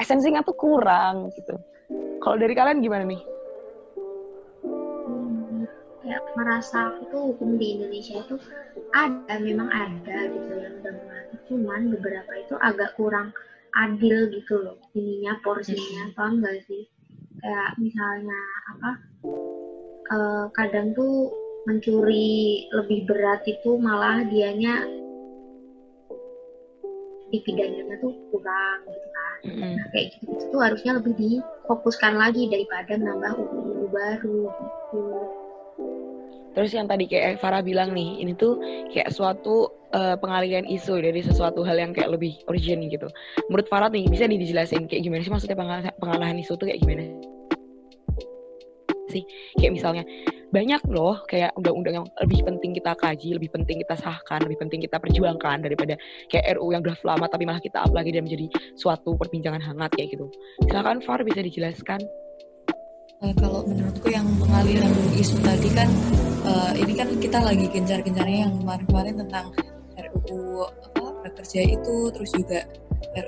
[0.00, 1.56] esensinya tuh kurang gitu
[2.20, 3.22] kalau dari kalian gimana nih?
[6.00, 8.36] Kayak merasa aku hukum di Indonesia itu
[8.92, 13.34] ada memang ada gitu yang mengatur cuman beberapa itu agak kurang
[13.74, 16.86] adil gitu loh ininya porsinya paham nggak sih?
[17.40, 18.40] Kayak misalnya
[18.76, 18.90] apa
[20.12, 21.32] eh, kadang tuh
[21.68, 24.84] mencuri lebih berat itu malah dianya
[27.30, 29.36] dividennya tuh kurang gitu kan.
[29.46, 29.72] Mm-mm.
[29.78, 35.02] Nah, kayak gitu, gitu tuh harusnya lebih difokuskan lagi daripada menambah UU baru gitu.
[36.50, 38.58] Terus yang tadi kayak Farah bilang nih, ini tuh
[38.90, 43.06] kayak suatu eh, pengalihan isu dari sesuatu hal yang kayak lebih urgent gitu.
[43.48, 45.56] Menurut Farah nih, bisa dijelasin kayak gimana sih maksudnya
[45.98, 47.06] pengalihan isu tuh kayak gimana
[49.10, 49.22] sih?
[49.58, 50.04] Kayak misalnya
[50.50, 54.82] banyak loh kayak undang-undang yang lebih penting kita kaji, lebih penting kita sahkan, lebih penting
[54.82, 55.94] kita perjuangkan daripada
[56.26, 59.94] kayak RU yang draft lama tapi malah kita up lagi dan menjadi suatu perbincangan hangat
[59.94, 60.26] kayak gitu.
[60.66, 62.02] Silakan Far bisa dijelaskan.
[63.20, 65.88] Eh, kalau menurutku yang pengalihan isu tadi kan
[66.48, 69.46] eh, ini kan kita lagi gencar-gencarnya yang kemarin-kemarin tentang
[70.00, 72.64] RUU apa prakerja itu terus juga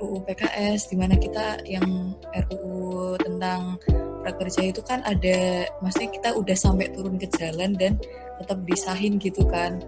[0.01, 2.17] RUU PKS di mana kita yang
[2.49, 3.77] RUU tentang
[4.23, 7.99] prakerja itu kan ada maksudnya kita udah sampai turun ke jalan dan
[8.39, 9.83] tetap disahin gitu kan.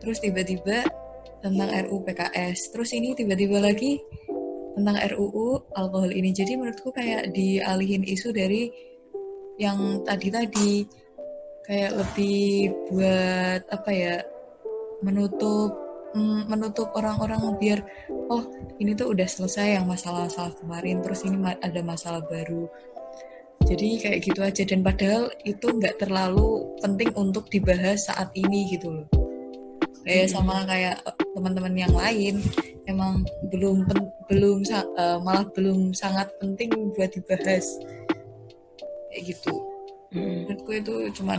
[0.00, 0.88] Terus tiba-tiba
[1.40, 4.00] tentang RUU PKS terus ini tiba-tiba lagi
[4.76, 6.32] tentang RUU alkohol ini.
[6.32, 8.70] Jadi menurutku kayak dialihin isu dari
[9.60, 10.88] yang tadi-tadi.
[11.60, 14.16] Kayak lebih buat apa ya
[15.06, 15.70] menutup
[16.16, 17.78] mm, menutup orang-orang biar
[18.26, 18.42] oh
[18.82, 20.98] ini tuh udah selesai yang masalah-masalah kemarin.
[21.04, 22.66] Terus ini ada masalah baru
[23.70, 24.62] jadi kayak gitu aja.
[24.66, 29.06] Dan padahal itu nggak terlalu penting untuk dibahas saat ini gitu loh.
[30.02, 32.42] Kayak sama kayak eh, teman-teman yang lain
[32.90, 37.78] emang belum pen- belum eh, malah belum sangat penting buat dibahas.
[39.14, 39.54] Kayak gitu.
[40.10, 40.42] Mm.
[40.50, 41.38] menurutku itu cuma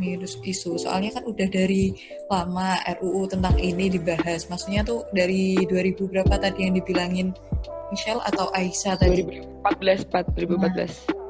[0.00, 0.80] virus isu.
[0.80, 1.92] Soalnya kan udah dari
[2.24, 4.48] lama RUU tentang ini dibahas.
[4.48, 7.36] Maksudnya tuh dari 2000 berapa tadi yang dibilangin?
[7.92, 9.20] Michelle atau Aisyah tadi?
[9.68, 11.21] 2014, 2014.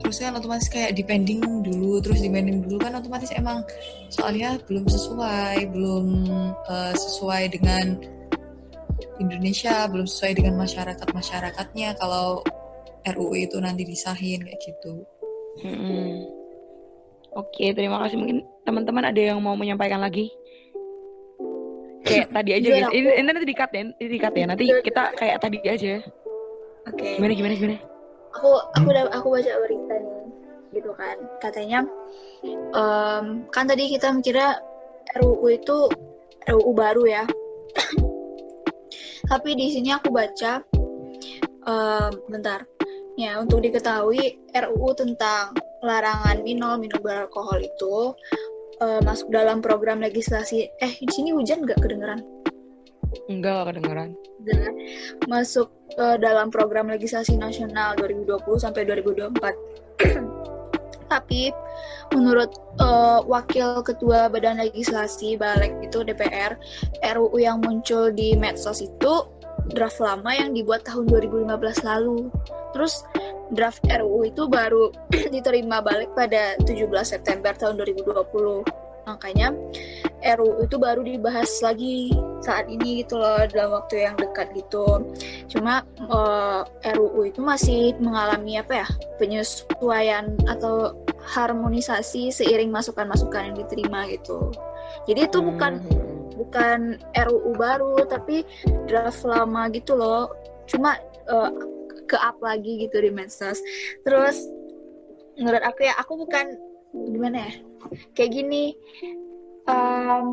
[0.00, 3.62] Terus kan otomatis kayak depending dulu terus depending dulu kan otomatis emang
[4.08, 6.06] soalnya belum sesuai belum
[6.66, 8.00] eh, sesuai dengan
[9.20, 12.40] Indonesia belum sesuai dengan masyarakat masyarakatnya kalau
[13.04, 15.04] RUU itu nanti disahin kayak gitu
[15.60, 16.40] Mm-mm.
[17.38, 18.18] Oke, terima kasih.
[18.18, 20.30] Mungkin teman-teman ada yang mau menyampaikan lagi?
[22.02, 22.90] Kayak tadi aja guys.
[22.90, 24.44] Ini, ini nanti dikat ya, ini dikat ya.
[24.50, 26.02] Nanti kita kayak tadi aja.
[26.90, 27.06] Oke.
[27.18, 27.89] Gimana gimana gimana?
[28.30, 30.22] Aku aku udah aku baca berita nih,
[30.78, 31.16] gitu kan.
[31.42, 31.82] Katanya
[32.74, 34.62] em, kan tadi kita mikirnya
[35.18, 35.90] RUU itu
[36.46, 37.24] RUU baru ya.
[39.30, 40.62] Tapi di sini aku baca
[41.66, 42.62] em, bentar.
[43.18, 45.52] Ya, untuk diketahui RUU tentang
[45.84, 48.14] larangan minum minum beralkohol itu
[48.80, 50.70] eh, masuk dalam program legislasi.
[50.80, 52.22] Eh, di sini hujan nggak kedengeran?
[53.28, 54.14] Enggak kedengeran.
[54.46, 54.76] Dan
[55.28, 59.36] masuk ke dalam program legislasi nasional 2020 sampai 2024.
[61.12, 61.50] Tapi
[62.14, 66.54] menurut eh, wakil ketua Badan Legislasi Balik itu DPR,
[67.02, 69.26] RUU yang muncul di medsos itu
[69.74, 72.30] draft lama yang dibuat tahun 2015 lalu.
[72.70, 73.02] Terus
[73.50, 74.94] draft RUU itu baru
[75.34, 78.79] diterima balik pada 17 September tahun 2020.
[79.08, 79.54] Makanya
[80.20, 82.12] RUU itu baru dibahas lagi
[82.44, 85.08] saat ini gitu loh dalam waktu yang dekat gitu.
[85.48, 86.62] Cuma eh,
[86.96, 94.52] RUU itu masih mengalami apa ya penyesuaian atau harmonisasi seiring masukan-masukan yang diterima gitu.
[95.08, 96.08] Jadi itu bukan Hmm.
[96.36, 96.78] bukan
[97.12, 98.44] RUU baru tapi
[98.88, 100.28] draft lama gitu loh.
[100.68, 100.96] Cuma
[101.28, 101.50] eh,
[102.10, 103.62] ke up lagi gitu di medsos.
[104.04, 104.44] Terus
[105.38, 106.58] menurut aku ya aku bukan
[106.90, 107.52] gimana ya
[108.18, 108.74] kayak gini
[109.66, 110.28] em,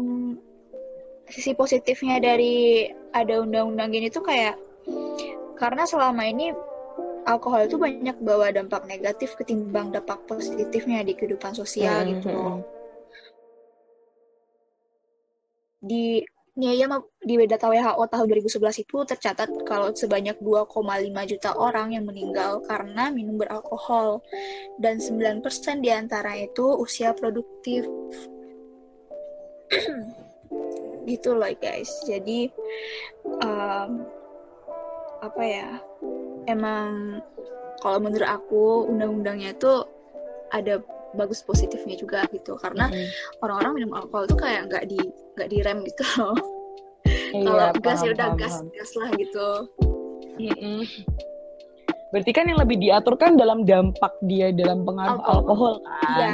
[1.27, 4.57] sisi positifnya dari ada undang-undang gini tuh kayak
[5.57, 6.53] karena selama ini
[7.27, 12.37] alkohol itu banyak bawa dampak negatif ketimbang dampak positifnya di kehidupan sosial Hmm, gitu hmm,
[12.37, 12.55] loh.
[12.57, 12.63] hmm.
[15.77, 16.05] Di
[16.57, 21.93] ya, ya, ma- di data WHO tahun 2011 itu tercatat kalau sebanyak 2,5 juta orang
[21.93, 24.25] yang meninggal karena minum beralkohol
[24.81, 27.85] dan 9% di antara itu usia produktif.
[31.07, 31.89] gitu loh guys.
[32.03, 32.51] Jadi
[33.39, 33.91] em,
[35.23, 35.79] apa ya?
[36.49, 37.21] Emang
[37.79, 39.73] kalau menurut aku undang-undangnya itu
[40.51, 40.81] ada
[41.17, 43.09] bagus positifnya juga gitu karena Mm-mm.
[43.41, 45.01] orang-orang minum alkohol tuh kayak nggak di
[45.35, 46.37] nggak direm gitu loh.
[47.07, 49.47] Iya, Kalau gas ya udah gas gas lah gitu.
[50.37, 50.85] Mm-mm.
[52.07, 55.83] Berarti kan yang lebih diatur kan dalam dampak dia dalam pengaruh Alkohol.
[55.83, 56.31] alkohol, kan.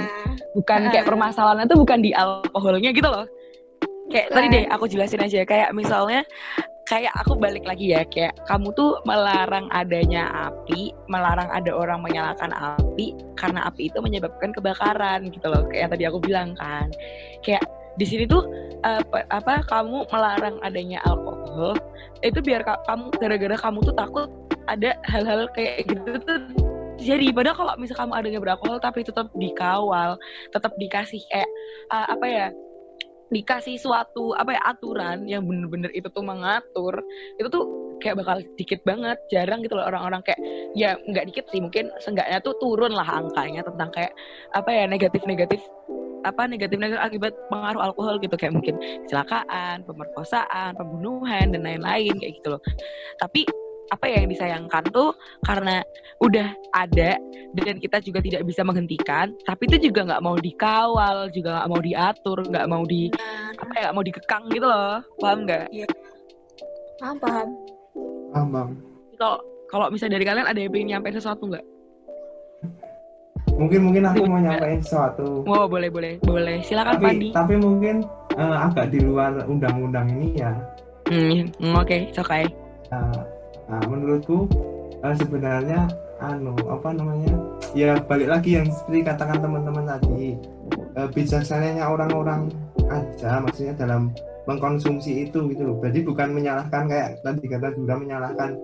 [0.54, 1.10] Bukan kayak Ah.
[1.10, 3.26] permasalahannya tuh bukan di alkoholnya gitu loh.
[4.14, 6.22] Kayak tadi deh aku jelasin aja kayak misalnya
[6.84, 12.52] kayak aku balik lagi ya kayak kamu tuh melarang adanya api melarang ada orang menyalakan
[12.52, 16.92] api karena api itu menyebabkan kebakaran gitu loh kayak yang tadi aku bilang kan.
[17.40, 17.64] Kayak
[17.96, 18.44] di sini tuh
[18.84, 21.78] apa, apa kamu melarang adanya alkohol
[22.26, 24.28] itu biar ka- kamu gara-gara kamu tuh takut
[24.68, 26.42] ada hal-hal kayak gitu tuh
[27.04, 30.16] jadi padahal kalau misal kamu adanya beralkohol tapi tetap dikawal
[30.56, 31.50] tetap dikasih kayak
[31.92, 32.48] uh, apa ya
[33.34, 37.02] dikasih suatu apa ya aturan yang bener-bener itu tuh mengatur
[37.42, 37.66] itu tuh
[38.00, 40.40] kayak bakal dikit banget jarang gitu loh orang-orang kayak
[40.78, 44.14] ya nggak dikit sih mungkin seenggaknya tuh turun lah angkanya tentang kayak
[44.54, 45.60] apa ya negatif-negatif
[46.24, 52.56] apa negatif-negatif akibat pengaruh alkohol gitu kayak mungkin kecelakaan, pemerkosaan, pembunuhan dan lain-lain kayak gitu
[52.56, 52.62] loh.
[53.20, 53.44] Tapi
[53.92, 55.12] apa ya yang disayangkan tuh
[55.44, 55.84] karena
[56.24, 57.20] udah ada
[57.54, 61.82] dan kita juga tidak bisa menghentikan tapi itu juga nggak mau dikawal juga nggak mau
[61.84, 63.12] diatur nggak mau di
[63.60, 64.98] apa ya nggak mau dikekang gitu loh.
[65.22, 65.66] Paham nggak?
[66.98, 67.48] Paham paham.
[68.34, 68.70] Paham, Bang.
[69.22, 69.38] kalau
[69.70, 71.66] kalau misalnya dari kalian ada yang pengen nyampein sesuatu nggak?
[73.54, 75.46] Mungkin mungkin aku mau nyampein sesuatu.
[75.46, 76.66] oh boleh boleh boleh.
[76.66, 77.96] Silakan Tapi Pandi tapi mungkin
[78.34, 80.52] eh, agak di luar undang-undang ini ya.
[81.14, 82.44] hmm, hmm, oke okay, okay.
[82.90, 83.14] Nah,
[83.80, 84.46] nah, menurutku
[85.02, 85.90] eh, sebenarnya
[86.22, 87.36] anu apa namanya
[87.74, 90.38] ya balik lagi yang seperti katakan teman-teman tadi
[90.94, 92.54] eh, bijaksananya orang-orang
[92.88, 95.78] aja maksudnya dalam mengkonsumsi itu gitu loh.
[95.80, 98.60] Jadi bukan menyalahkan kayak tadi kata juga menyalahkan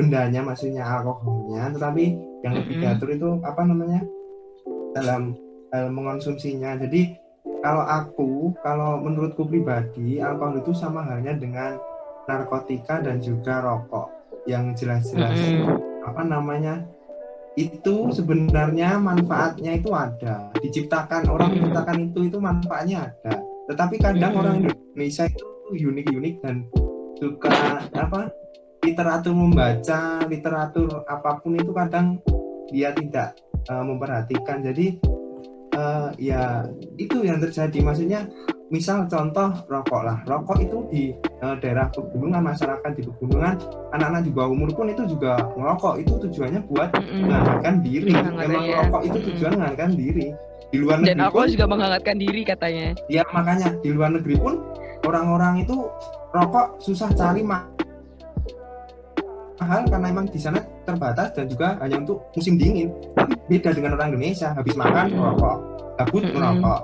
[0.00, 4.00] bendanya maksudnya alkoholnya tetapi yang lebih diatur itu apa namanya
[4.96, 5.36] dalam
[5.76, 7.20] hal mengkonsumsinya jadi
[7.60, 11.76] kalau aku kalau menurutku pribadi alkohol itu sama halnya dengan
[12.24, 14.08] narkotika dan juga rokok
[14.50, 15.78] yang jelas-jelas Mm-mm.
[16.02, 16.82] apa namanya
[17.54, 23.38] itu sebenarnya manfaatnya itu ada diciptakan orang menciptakan itu itu manfaatnya ada
[23.70, 24.42] tetapi kadang Mm-mm.
[24.42, 26.66] orang Indonesia itu unik-unik dan
[27.14, 28.34] suka apa
[28.82, 32.18] literatur membaca literatur apa pun itu kadang
[32.72, 33.38] dia tidak
[33.70, 34.98] eh, memperhatikan jadi
[35.90, 36.64] eh, ya
[36.96, 37.78] itu yang terjadi.
[37.82, 38.30] Maksudnya
[38.70, 40.18] misal contoh rokok lah.
[40.26, 43.58] Rokok itu di eh, daerah pegunungan masyarakat di pegunungan
[43.90, 47.20] anak-anak di bawah umur pun itu juga merokok itu tujuannya buat Mm-mm.
[47.26, 48.10] menghangatkan diri.
[48.14, 48.76] Menghangatkan, memang ya.
[48.86, 50.26] rokok itu tujuan menghangatkan diri.
[50.70, 52.86] Di luar dan negeri alkohol pun juga menghangatkan diri katanya.
[53.10, 54.54] Ya makanya di luar negeri pun
[55.02, 55.76] orang-orang itu
[56.30, 57.66] rokok susah cari ma-
[59.60, 62.88] mahal karena emang di sana terbatas dan juga hanya untuk musim dingin.
[63.12, 65.56] Tapi beda dengan orang Indonesia habis makan merokok.
[66.00, 66.80] Gabut merokok.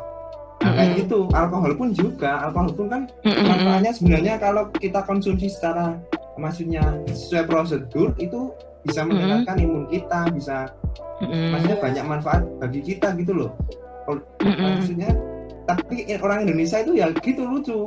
[0.60, 1.18] Nah kayak gitu.
[1.32, 2.30] Alkohol pun juga.
[2.44, 5.96] Alkohol pun kan manfaatnya sebenarnya kalau kita konsumsi secara
[6.36, 8.52] maksudnya sesuai prosedur itu
[8.84, 10.68] bisa meningkatkan imun kita bisa
[11.24, 13.50] maksudnya banyak manfaat bagi kita gitu loh.
[14.36, 15.10] Maksudnya
[15.66, 17.78] tapi orang Indonesia itu ya gitu lucu.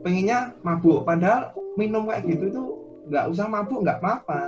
[0.00, 2.62] Pengennya mabuk padahal minum kayak gitu itu
[3.02, 4.42] nggak usah mabuk nggak apa-apa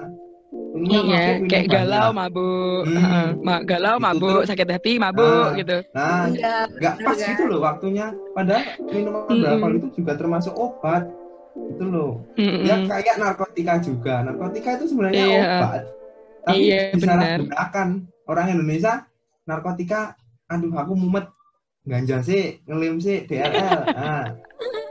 [0.75, 2.19] Iya, mabuk, kayak galau banyak.
[2.19, 3.29] mabuk, Hmm.
[3.41, 4.49] Ma- galau Gitu mabuk, terus.
[4.51, 5.57] sakit hati mabuk Nah.
[5.57, 5.77] gitu.
[5.91, 9.41] nah enggak nggak pas bener, gitu loh waktunya padahal minuman Mm-mm.
[9.43, 11.05] beralkohol itu juga termasuk obat
[11.69, 12.61] itu loh Mm-mm.
[12.62, 15.41] ya kayak narkotika juga narkotika itu sebenarnya Iya.
[15.43, 15.83] obat
[16.43, 17.17] tapi Iya, benar.
[17.17, 17.88] disalahgunakan
[18.27, 18.93] orang Indonesia
[19.43, 20.01] narkotika
[20.47, 21.27] aduh aku mumet
[21.83, 24.25] ganja sih ngelim sih DRL nah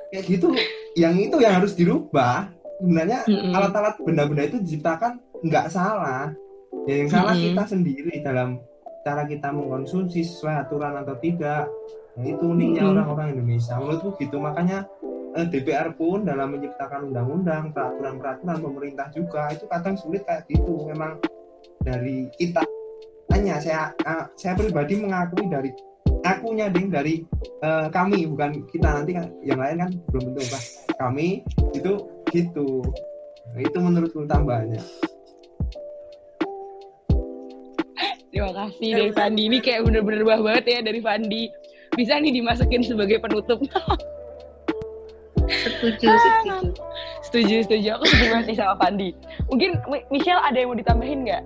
[0.10, 0.48] kayak gitu
[0.94, 2.50] yang itu yang harus dirubah
[2.82, 3.54] sebenarnya Mm-mm.
[3.54, 6.34] alat-alat benda-benda itu diciptakan nggak salah
[6.90, 7.54] ya yang salah Mm-mm.
[7.54, 8.58] kita sendiri dalam
[9.06, 11.70] cara kita mengkonsumsi sesuai aturan atau tidak
[12.18, 12.94] nah, itu uniknya Mm-mm.
[12.98, 14.90] orang-orang Indonesia menurutku gitu makanya
[15.38, 21.22] eh, DPR pun dalam menciptakan undang-undang peraturan-peraturan pemerintah juga itu kadang sulit kayak gitu memang
[21.86, 22.66] dari kita
[23.30, 25.70] hanya saya eh, saya pribadi mengakui dari
[26.22, 27.22] akunya ding dari
[27.62, 30.64] eh, kami bukan kita nanti kan yang lain kan belum tentu Pak.
[30.98, 31.42] kami
[31.74, 32.82] itu gitu
[33.52, 34.80] Nah, itu menurutku tambahannya
[38.32, 39.44] Terima kasih dari Fandi.
[39.52, 41.52] Ini kayak bener-bener wah banget ya dari Fandi.
[42.00, 43.60] Bisa nih dimasukin sebagai penutup.
[45.52, 46.56] Setuju, setuju.
[47.28, 47.88] setuju, setuju.
[48.00, 49.10] Aku setuju banget nih sama Fandi.
[49.52, 51.44] Mungkin Mi- Michelle ada yang mau ditambahin nggak?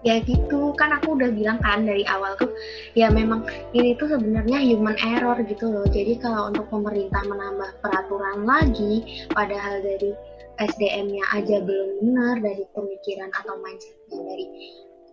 [0.00, 2.48] Ya gitu, kan aku udah bilang kan dari awal tuh,
[2.96, 3.44] ya memang
[3.76, 5.84] ini tuh sebenarnya human error gitu loh.
[5.84, 10.16] Jadi kalau untuk pemerintah menambah peraturan lagi, padahal dari
[10.56, 14.46] SDM-nya aja belum benar, dari pemikiran atau mindsetnya dari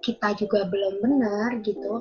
[0.08, 2.00] kita juga belum benar gitu,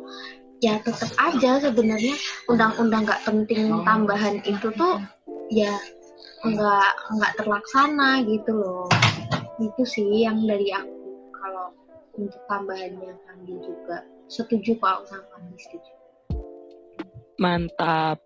[0.62, 2.14] ya tetap aja sebenarnya
[2.46, 5.02] undang-undang nggak penting tambahan itu tuh
[5.50, 5.74] ya
[6.46, 8.86] nggak nggak terlaksana gitu loh.
[9.58, 10.94] Itu sih yang dari aku
[11.34, 11.75] kalau
[12.18, 15.92] untuk tambahannya Fandi juga setuju kok aku sama Fandi setuju
[17.36, 18.16] Mantap.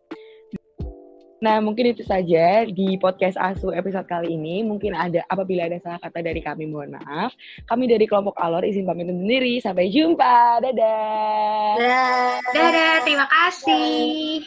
[1.40, 4.60] Nah, mungkin itu saja di podcast ASU episode kali ini.
[4.60, 7.32] Mungkin ada apabila ada salah kata dari kami, mohon maaf.
[7.64, 9.56] Kami dari kelompok Alor izin pamit undur diri.
[9.58, 10.60] Sampai jumpa.
[10.60, 11.74] Dadah.
[11.80, 12.38] Dadah.
[12.52, 14.44] Dadah, terima kasih.